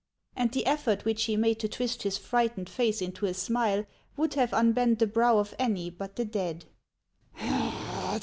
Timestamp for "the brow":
4.97-5.37